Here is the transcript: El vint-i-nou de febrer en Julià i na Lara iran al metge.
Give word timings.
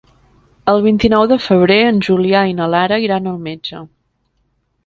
El 0.71 0.79
vint-i-nou 0.85 1.25
de 1.33 1.37
febrer 1.49 1.77
en 1.89 2.01
Julià 2.09 2.43
i 2.53 2.57
na 2.61 2.71
Lara 2.77 2.99
iran 3.07 3.29
al 3.33 3.39
metge. 3.51 3.87